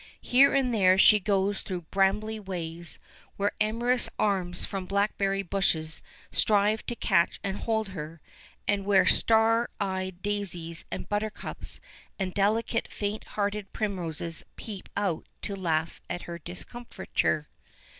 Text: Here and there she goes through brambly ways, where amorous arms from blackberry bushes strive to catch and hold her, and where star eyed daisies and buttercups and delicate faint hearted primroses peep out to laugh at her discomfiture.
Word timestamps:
Here 0.21 0.51
and 0.51 0.73
there 0.73 0.97
she 0.97 1.19
goes 1.19 1.61
through 1.61 1.83
brambly 1.91 2.39
ways, 2.39 2.97
where 3.37 3.51
amorous 3.61 4.09
arms 4.17 4.65
from 4.65 4.87
blackberry 4.87 5.43
bushes 5.43 6.01
strive 6.31 6.83
to 6.87 6.95
catch 6.95 7.39
and 7.43 7.57
hold 7.57 7.89
her, 7.89 8.19
and 8.67 8.83
where 8.83 9.05
star 9.05 9.69
eyed 9.79 10.23
daisies 10.23 10.85
and 10.89 11.07
buttercups 11.07 11.79
and 12.17 12.33
delicate 12.33 12.87
faint 12.91 13.25
hearted 13.37 13.71
primroses 13.73 14.43
peep 14.55 14.89
out 14.97 15.27
to 15.43 15.55
laugh 15.55 16.01
at 16.09 16.23
her 16.23 16.39
discomfiture. 16.39 17.47